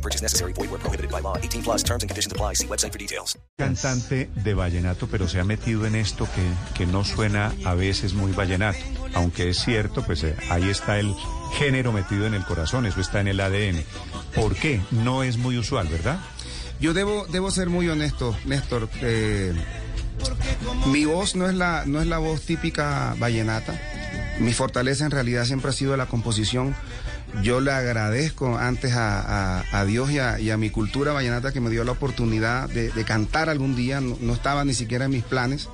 [0.00, 0.54] No purchase necessary.
[0.54, 1.36] Void where prohibited by law.
[1.36, 2.54] 18 plus terms and conditions apply.
[2.54, 3.38] See website for details.
[3.58, 6.42] Cantante de vallenato, pero se ha metido en esto que,
[6.74, 8.78] que no suena a veces muy vallenato.
[9.12, 11.14] Aunque es cierto, pues eh, ahí está el
[11.58, 13.84] género metido en el corazón, eso está en el ADN.
[14.34, 14.80] ¿Por qué?
[14.90, 16.18] No es muy usual, ¿verdad?
[16.80, 18.88] Yo debo, debo ser muy honesto, Néstor.
[19.02, 19.52] eh,
[20.86, 23.78] mi voz no es, la, no es la voz típica vallenata.
[24.38, 26.74] Mi fortaleza en realidad siempre ha sido la composición.
[27.42, 31.84] Yo le agradezco antes a, a- Dios y a, mi cultura vallenata que me dio
[31.84, 34.00] la oportunidad de, cantar algún día.
[34.00, 35.68] No estaba ni siquiera en mis planes.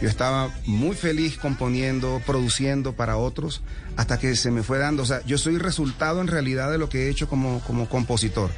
[0.00, 3.60] Yo estaba muy feliz componiendo, produciendo para otros,
[3.96, 5.02] hasta que se me fue dando.
[5.02, 8.50] O sea, yo soy resultado en realidad de lo que he hecho como, como compositor.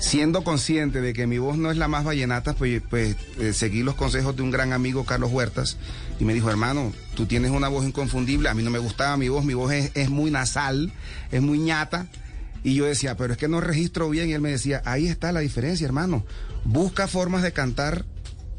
[0.00, 3.84] Siendo consciente de que mi voz no es la más vallenata, pues, pues eh, seguí
[3.84, 5.76] los consejos de un gran amigo, Carlos Huertas,
[6.18, 8.48] y me dijo, hermano, tú tienes una voz inconfundible.
[8.48, 10.92] A mí no me gustaba mi voz, mi voz es, es muy nasal,
[11.30, 12.08] es muy ñata.
[12.64, 14.30] Y yo decía, pero es que no registro bien.
[14.30, 16.24] Y él me decía, ahí está la diferencia, hermano.
[16.64, 18.04] Busca formas de cantar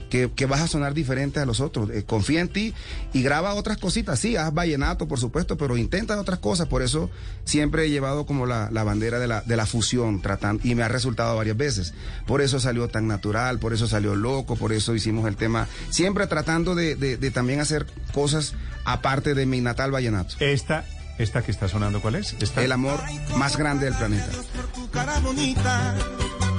[0.09, 1.89] que, que vas a sonar diferente a los otros.
[1.91, 2.73] Eh, confía en ti
[3.13, 4.19] y graba otras cositas.
[4.19, 6.67] Sí, haz vallenato, por supuesto, pero intenta otras cosas.
[6.67, 7.09] Por eso
[7.45, 10.83] siempre he llevado como la, la bandera de la, de la fusión tratando, y me
[10.83, 11.93] ha resultado varias veces.
[12.27, 15.67] Por eso salió tan natural, por eso salió loco, por eso hicimos el tema.
[15.89, 18.53] Siempre tratando de, de- de también hacer cosas
[18.85, 20.35] aparte de mi natal vallenato.
[20.39, 20.85] Esta,
[21.17, 22.35] esta que está sonando, ¿cuál es?
[22.39, 22.63] Esta.
[22.63, 22.99] El amor
[23.37, 24.27] más grande del planeta.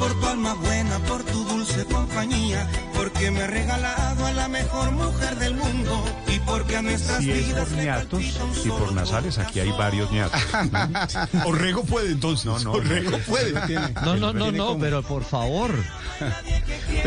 [0.00, 4.92] Por tu alma buena, por tu dulce compañía, porque me ha regalado a la mejor
[4.92, 8.22] mujer del mundo y porque a nuestras Si es vidas por ñatos
[8.64, 10.40] y por nasales, aquí hay varios ñatos.
[11.44, 12.46] Orrego puede entonces.
[12.46, 13.18] No, no, Orrego no.
[13.18, 13.52] puede.
[14.02, 15.74] No, no, no, no, pero por favor.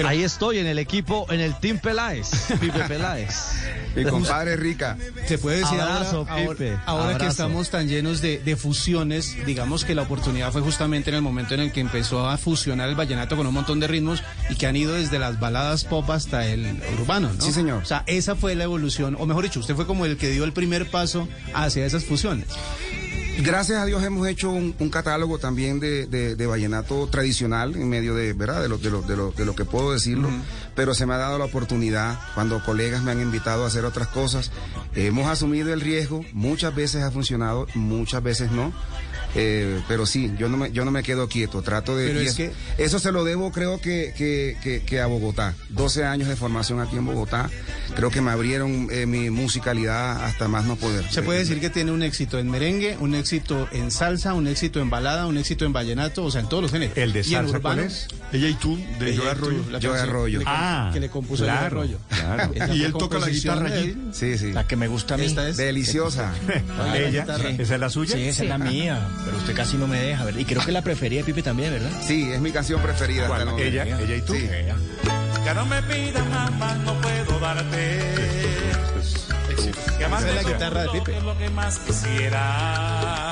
[0.05, 2.29] Ahí estoy en el equipo, en el Team Peláez,
[2.59, 3.53] Pipe Peláez.
[3.95, 4.97] Mi compadre Rica.
[5.27, 9.85] Se puede decir Abrazo, ahora, Pipe, ahora, que estamos tan llenos de, de fusiones, digamos
[9.85, 12.95] que la oportunidad fue justamente en el momento en el que empezó a fusionar el
[12.95, 16.45] vallenato con un montón de ritmos y que han ido desde las baladas pop hasta
[16.47, 17.41] el urbano, ¿no?
[17.41, 17.83] Sí, señor.
[17.83, 20.43] O sea, esa fue la evolución, o mejor dicho, usted fue como el que dio
[20.43, 22.47] el primer paso hacia esas fusiones.
[23.39, 27.89] Gracias a Dios hemos hecho un, un catálogo también de, de- de vallenato tradicional en
[27.89, 28.61] medio de, ¿verdad?
[28.61, 30.29] De lo, de lo, de lo, de lo que puedo decirlo,
[30.75, 34.07] pero se me ha dado la oportunidad cuando colegas me han invitado a hacer otras
[34.09, 34.51] cosas.
[34.93, 38.71] Hemos asumido el riesgo, muchas veces ha funcionado, muchas veces no.
[39.35, 42.07] Eh, pero sí, yo no me, yo no me quedo quieto, trato de...
[42.07, 45.55] Pero es es- que- Eso se lo debo creo que, que, que- que a Bogotá.
[45.69, 47.49] 12 años de formación aquí en Bogotá.
[47.95, 51.05] Creo que me abrieron eh, mi musicalidad hasta más no poder.
[51.11, 54.79] Se puede decir que tiene un éxito en merengue, un éxito en salsa, un éxito
[54.81, 56.97] en balada, un éxito en vallenato, o sea, en todos los géneros.
[56.97, 58.07] ¿El de salsa cuál es?
[58.31, 59.63] Ella y tú, de Ella Joe y Arroyo.
[59.71, 60.39] canción Arroyo.
[60.45, 61.97] Ah, que le compuso claro, Arroyo.
[62.09, 62.51] claro.
[62.73, 63.95] Y él toca la guitarra allí.
[64.11, 64.51] Sí, sí.
[64.51, 65.25] La que me gusta a mí.
[65.25, 65.57] Esta es.
[65.57, 66.31] Deliciosa.
[66.95, 67.25] ¿Ella?
[67.57, 68.15] ¿Esa es la suya?
[68.15, 70.39] Sí, esa es la mía, pero usted casi no me deja, ¿verdad?
[70.39, 71.91] Y creo que la prefería de Pipe también, ¿verdad?
[72.05, 73.23] Sí, es mi canción preferida.
[73.23, 73.69] hasta el momento.
[73.69, 73.99] ¿Ella?
[73.99, 74.33] ¿Ella y tú?
[74.33, 74.49] Sí.
[75.45, 76.25] Ya no me pidas
[76.59, 77.99] más, no puedo darte.
[79.97, 81.17] Que Esa es la guitarra de Pipe.
[81.17, 83.31] Es lo que más quisiera.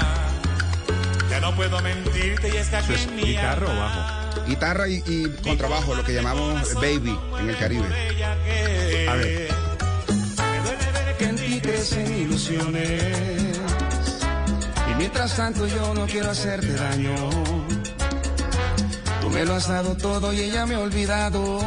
[1.30, 4.22] Ya no puedo mentirte y es que aquí ¿Eso es en mi guitarra o bajo?
[4.48, 7.86] Guitarra y, y contrabajo, lo que llamamos baby en el Caribe.
[9.08, 9.50] A ver.
[10.38, 13.11] Me duele ver que en ti crecen ilusiones.
[15.02, 17.16] Mientras tanto yo no quiero hacerte daño.
[19.20, 21.60] Tú me lo has dado todo y ella me ha olvidado.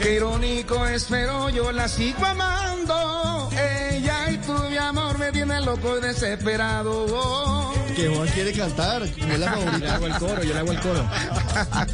[0.00, 3.50] Qué irónico es, pero yo la sigo amando.
[3.90, 7.72] Ella y tú, mi amor, me tienen loco y desesperado.
[7.96, 9.02] Que Juan quiere cantar.
[9.02, 9.94] es la Yo le favorita.
[9.96, 11.04] hago el coro, yo le hago el coro.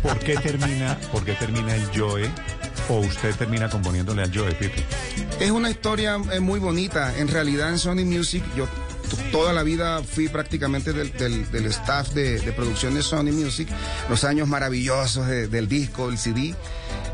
[0.03, 2.31] ¿Por qué termina, por qué termina el Joe?
[2.91, 4.85] ¿O usted termina componiéndole al Joe, Pipe?
[5.41, 7.17] Es una historia eh, muy bonita.
[7.17, 8.67] En realidad en Sony Music yo
[9.33, 13.69] toda la vida fui prácticamente del, del- del staff de, de producción de Sony Music,
[14.09, 16.55] los años maravillosos de- del disco, el CD.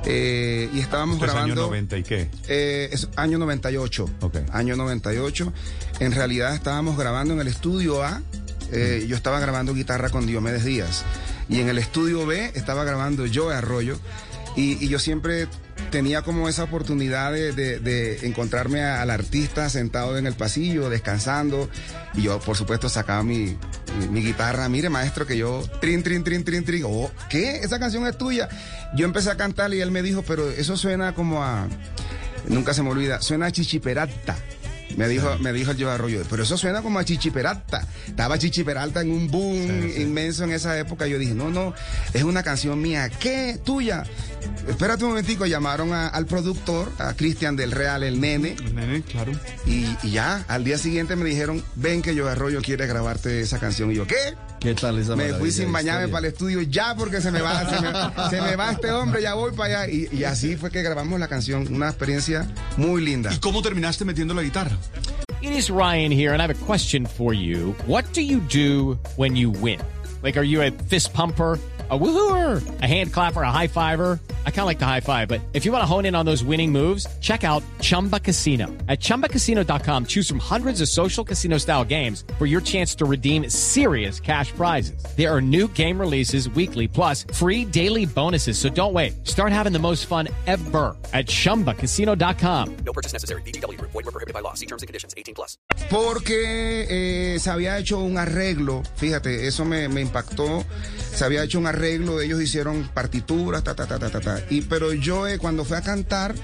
[0.07, 1.67] eh, y estábamos Esto es año grabando...
[1.67, 2.31] 90 y qué?
[2.49, 4.11] Eh, es año 98.
[4.21, 4.37] Ok.
[4.53, 5.53] Año 98.
[6.01, 8.23] En realidad estábamos grabando en el estudio A.
[8.73, 11.05] eh, yo estaba grabando guitarra con Diomedes Díaz.
[11.49, 13.99] Y en el estudio B estaba grabando Joe Arroyo.
[14.57, 15.49] Y, y yo siempre
[15.91, 21.69] tenía como esa oportunidad de, de- encontrarme al artista sentado en el pasillo, descansando.
[22.15, 23.57] Y yo, por supuesto, sacaba mi,
[23.99, 24.69] mi, mi guitarra.
[24.69, 26.85] Mire, maestro, que yo, trin, trin, trin, trin, trin.
[26.87, 27.59] Oh, ¿qué?
[27.59, 28.49] Esa canción es tuya.
[28.95, 31.69] Yo empecé a cantar y él me dijo, pero eso suena como a.
[32.49, 34.37] Nunca se me olvida, suena a chichiperata.
[34.97, 37.87] Me dijo, me dijo el Joe Arroyo, pero eso suena como a Chichi Peralta.
[38.07, 41.07] Estaba Chichi Peralta en un boom inmenso en esa época.
[41.07, 41.75] Yo dije, no, no,
[42.13, 43.09] es una canción mía.
[43.09, 43.59] ¿Qué?
[43.65, 44.05] ¿Tuya?
[44.69, 49.03] Espérate un momentico, llamaron a- al productor, a Cristian del Real, el nene, El nene,
[49.03, 49.33] claro.
[49.67, 53.59] y, y ya, al día siguiente me dijeron, ven que Joe Arroyo quiere grabarte esa
[53.59, 53.91] canción.
[53.93, 54.17] Y yo, ¿qué?
[54.61, 57.65] ¿Qué tal esa Me fui sin bañarme para el estudio ya porque se me va,
[57.69, 59.93] se me, se me va este hombre, ya voy para allá.
[59.93, 62.47] Y, y así fue que grabamos la canción, una experiencia
[62.77, 63.33] muy linda.
[63.33, 64.77] ¿Y cómo terminaste metiendo la guitarra?
[65.41, 67.75] It is Ryan here, and I have a question for you.
[67.87, 69.81] What do you do when you win?
[70.23, 71.59] Like, are you a fist pumper?
[71.89, 74.21] A woohooer, a hand clapper, a high fiver.
[74.47, 76.27] I kind of like the high five, but if you want to hone in on
[76.27, 78.67] those winning moves, check out Chumba Casino.
[78.87, 83.49] At chumbacasino.com, choose from hundreds of social casino style games for your chance to redeem
[83.49, 85.03] serious cash prizes.
[85.17, 88.59] There are new game releases weekly, plus free daily bonuses.
[88.59, 89.27] So don't wait.
[89.27, 92.77] Start having the most fun ever at chumbacasino.com.
[92.85, 93.43] No purchase necessary.
[93.43, 93.93] VGW Group.
[93.93, 94.53] Void were prohibited by law.
[94.55, 95.15] See terms and conditions.
[95.17, 95.57] 18 plus.
[95.89, 100.65] Porque eh, se había hecho un arreglo, fíjate, eso me, me impactó.
[101.13, 104.30] Se había hecho un arreglo, ellos hicieron partituras, ta, ta, ta, ta, ta, ta.
[104.49, 106.35] Y, pero yo eh, cuando fui a cantar,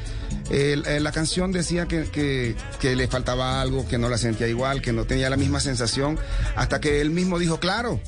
[0.50, 4.83] eh, la canción decía que, que, que le faltaba algo, que no la sentía igual,
[4.83, 6.19] que no tenía la misma sensación,
[6.55, 8.00] hasta que él mismo dijo, claro.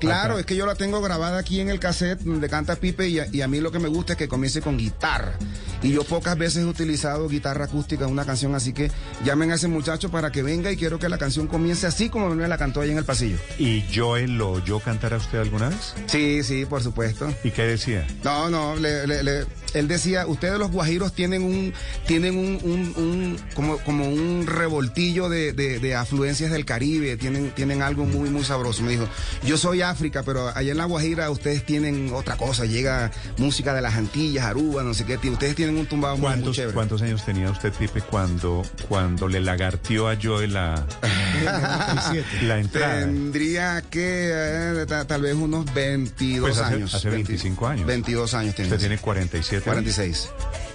[0.00, 3.18] Claro, es que yo la tengo grabada aquí en el cassette donde canta Pipe y
[3.18, 5.34] a, y a mí lo que me gusta es que comience con guitarra.
[5.82, 8.90] Y yo pocas veces he utilizado guitarra acústica en una canción, así que
[9.24, 12.34] llamen a ese muchacho para que venga y quiero que la canción comience así como
[12.34, 13.36] me la cantó ahí en el pasillo.
[13.58, 15.94] ¿Y Joel lo oyó cantar a usted alguna vez?
[16.06, 17.32] Sí, sí, por supuesto.
[17.44, 18.06] ¿Y qué decía?
[18.24, 21.72] No, no, le- le- le- él decía, ustedes los guajiros tienen un,
[22.06, 27.52] tienen un, un- un- como, como un revoltillo de, de- de afluencias del Caribe, tienen,
[27.52, 28.82] tienen algo muy, muy sabroso.
[28.82, 29.08] Me dijo,
[29.44, 33.80] yo soy África, pero allá en la Guajira ustedes tienen otra cosa, llega música de
[33.80, 36.74] las Antillas, Aruba, no sé qué, ustedes tienen un tumbado muy, muy ¿Cuántos, chévere.
[36.74, 40.84] ¿Cuántos años tenía usted, Pipe, cuando, cuando le lagartió a Joel la,
[42.42, 43.00] la entrada?
[43.00, 46.94] Tendría que eh, ta- tal vez unos 22 Pues hace- años.
[46.94, 47.86] hace 25 años.
[47.86, 48.68] 22 años tiene.
[48.70, 50.28] Usted tiene 47 46.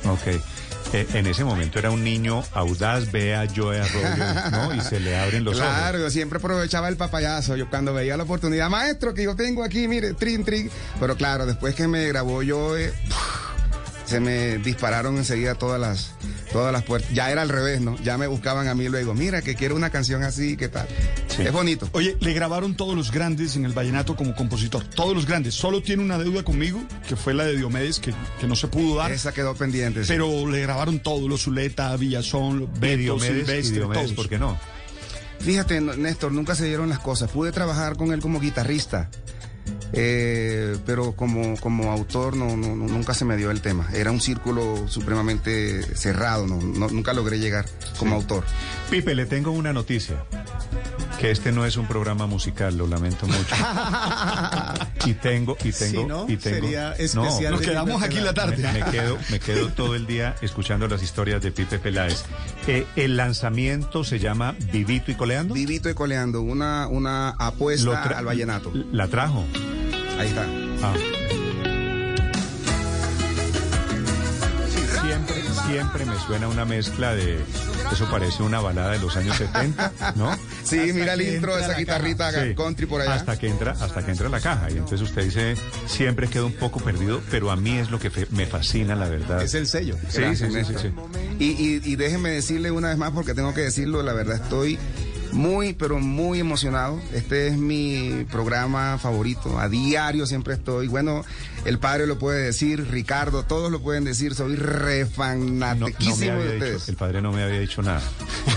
[0.06, 0.42] Ok.
[0.94, 4.76] Eh, en ese momento era un niño audaz, ve a Joe Arroyo, ¿no?
[4.76, 6.02] Y se le abren los Claro, ojos.
[6.02, 7.56] yo siempre aprovechaba el papayazo.
[7.56, 10.70] Yo cuando veía la oportunidad, maestro, que yo tengo aquí, mire, trin, trin.
[11.00, 12.94] Pero claro, después que me grabó yo, eh,
[14.06, 16.12] se me dispararon enseguida todas las,
[16.52, 17.12] todas las puertas.
[17.14, 17.98] Ya era al revés, ¿no?
[18.04, 20.88] Ya me buscaban a mí luego, mira, que quiero una canción así, ¿qué tal?
[21.38, 21.90] Es bonito.
[21.92, 24.84] Oye, le grabaron todos los grandes en el vallenato como compositor.
[24.84, 25.54] Todos los grandes.
[25.56, 28.96] Solo tiene una deuda conmigo, que fue la de Diomedes, que, que no se pudo
[28.96, 29.12] dar.
[29.12, 30.04] Esa quedó pendiente.
[30.04, 30.08] sí.
[30.08, 34.16] Pero le grabaron todos, los Zuleta, Villazón, Beto, Diomedes, y Silvestre, Diomedes, todos.
[34.16, 34.58] ¿por qué no?
[35.40, 37.30] Fíjate, Néstor, nunca se dieron las cosas.
[37.30, 39.10] Pude trabajar con él como guitarrista,
[39.98, 43.88] eh, pero como, como autor no, no- no- nunca se me dio el tema.
[43.94, 47.66] Era un círculo supremamente cerrado, no, no- nunca logré llegar
[47.98, 48.44] como autor.
[48.90, 50.16] Pipe, le tengo una noticia.
[51.20, 53.56] Que este no es un programa musical, lo lamento mucho.
[55.06, 56.26] y tengo, y tengo, Sí, ¿no?
[56.28, 56.60] y tengo.
[56.68, 56.96] Sería No,
[57.26, 58.58] especial Nos de quedamos aquí la tarde.
[58.58, 62.26] Me, me quedo, me quedo todo el día escuchando las historias de Pipe Peláez.
[62.68, 65.54] Eh, el lanzamiento se llama Vivito y Coleando.
[65.54, 68.72] Vivito y coleando, una, una apuesta al vallenato.
[68.92, 69.46] La trajo.
[70.20, 70.46] Ahí está.
[70.82, 70.94] Ah.
[75.02, 75.36] Siempre,
[75.68, 77.40] siempre me suena una mezcla de.
[77.92, 80.36] Eso parece una balada de los años 70, ¿no?
[80.66, 82.56] Sí, mira el intro de esa guitarrita Sí.
[82.56, 83.14] country por allá.
[83.14, 84.68] Hasta que entra, hasta que entra la caja.
[84.72, 88.10] Y entonces usted dice, siempre quedo un poco perdido, pero a mí es lo que
[88.10, 89.44] fe- me fascina, la verdad.
[89.44, 89.96] Es el sello.
[90.10, 90.92] Sí, Gracias, sí, sí, sí.
[91.38, 94.80] Y, y, y déjenme decirle una vez más, porque tengo que decirlo, la verdad estoy
[95.36, 97.00] muy, pero muy emocionado.
[97.14, 99.60] Este es mi programa favorito.
[99.60, 100.88] A diario siempre estoy.
[100.88, 101.24] Bueno,
[101.66, 104.34] el padre lo puede decir, Ricardo, todos lo pueden decir.
[104.34, 106.90] Soy re No, no de dicho- ustedes.
[106.90, 108.02] el padre no me había dicho nada.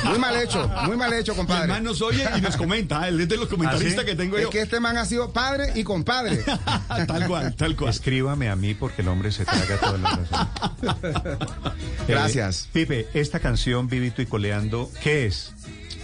[0.04, 1.68] Muy mal hecho, muy mal hecho, Y el compadre.
[1.68, 3.06] man nos oye y nos comenta.
[3.08, 4.06] Él es de los comentaristas ¿Ah, sí?
[4.06, 4.50] que tengo Es yo.
[4.50, 6.42] que este man ha sido padre y compadre.
[7.06, 7.90] tal cual, tal cual.
[7.90, 11.38] Escríbame a mí porque el hombre se traga todas las razones.
[12.06, 12.64] Gracias.
[12.66, 15.52] Eh, Pipe, esta canción, Vivito y Coleando, ¿qué es?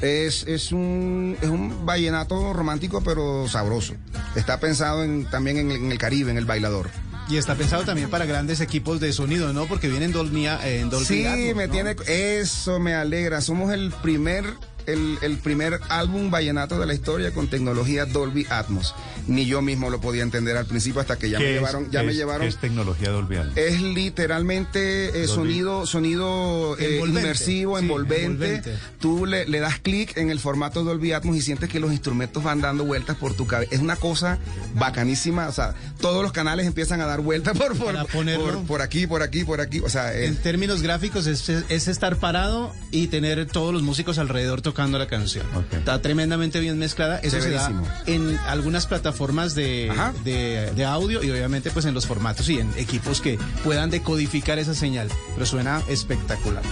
[0.05, 3.95] Es, es, un, es un vallenato romántico, pero sabroso.
[4.37, 6.91] Está pensado en, también en, en el Caribe, en el bailador.
[7.29, 9.65] Y está pensado también para grandes equipos de sonido, ¿no?
[9.65, 11.97] Porque viene en Dolby, en Dolby Sí, Atmos, me tiene.
[12.07, 13.41] Eso me alegra.
[13.41, 14.45] Somos el primer
[14.87, 18.95] el, el primer álbum vallenato de la historia con tecnología Dolby Atmos.
[19.27, 21.91] Ni yo mismo lo podía entender al principio hasta que ya me ¿Qué es- llevaron,
[21.91, 22.43] ya me es- llevaron.
[22.43, 23.57] qué es tecnología Dolby Atmos?
[23.57, 27.21] Es literalmente eh, sonido, sonido eh, Envolvente.
[27.21, 28.25] inmersivo, Sí, envolvente.
[28.27, 28.75] envolvente.
[29.01, 32.43] Tú le, le das clic en el formato Dolby Atmos y sientes que los instrumentos
[32.43, 33.75] van dando vueltas por tu cabeza.
[33.75, 34.39] Es una cosa
[34.75, 35.49] bacanísima.
[35.49, 39.61] O sea, todos los canales empiezan a dar vueltas por, por, aquí, por aquí, por
[39.61, 39.81] aquí.
[39.81, 44.61] O sea, En términos gráficos es, es estar parado y tener todos los músicos alrededor
[44.61, 45.47] tocando la canción.
[45.73, 47.19] Está tremendamente bien mezclada.
[47.19, 47.71] Eso se da
[48.07, 49.93] en algunas plataformas de,
[50.25, 54.59] de, de audio y obviamente pues en los formatos y en equipos que puedan decodificar
[54.59, 55.09] esa señal.
[55.35, 56.63] Pero suena espectacular.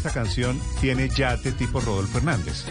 [0.00, 2.64] Esta canción tiene yate tipo Rodolfo Hernández.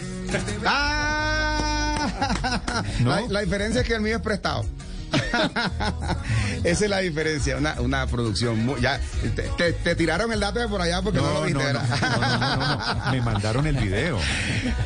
[0.66, 2.82] ¡Ah!
[3.00, 3.10] ¿No?
[3.10, 4.64] La, la diferencia es que el mío es prestado.
[6.64, 8.64] Esa es la diferencia, una, una producción.
[8.64, 9.00] muy- ya,
[9.34, 11.72] te, te- te tiraron el dato de por allá porque no, lo viste.
[11.72, 11.80] no.
[13.12, 14.18] Me mandaron el video.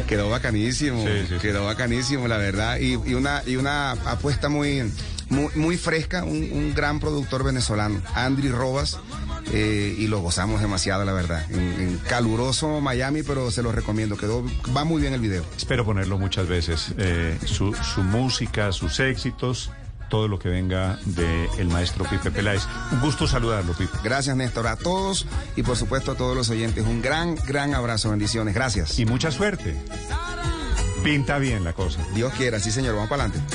[0.06, 1.38] Quedó bacanísimo, Sí, sí, sí.
[1.40, 2.78] quedó bacanísimo, la verdad.
[2.78, 4.90] Y, y una, y una apuesta muy,
[5.28, 8.98] muy, muy fresca, un, un gran productor venezolano, Andri Robas.
[9.52, 11.44] Eh, y lo gozamos demasiado, la verdad.
[11.50, 14.16] En, en caluroso Miami, pero se lo recomiendo.
[14.16, 14.44] Quedó,
[14.76, 15.44] va muy bien el video.
[15.56, 16.94] Espero ponerlo muchas veces.
[16.98, 19.70] Eh, su, su música, sus éxitos,
[20.08, 22.62] todo lo que venga del el maestro Pipe Peláez.
[22.92, 23.98] Un gusto saludarlo, Pipe.
[24.02, 26.84] Gracias, Néstor, a todos y por supuesto a todos los oyentes.
[26.84, 28.54] Un gran, gran abrazo, bendiciones.
[28.54, 28.98] Gracias.
[28.98, 29.76] Y mucha suerte.
[31.02, 32.00] Pinta bien la cosa.
[32.14, 32.94] Dios quiera, sí, señor.
[32.94, 33.54] Vamos para adelante.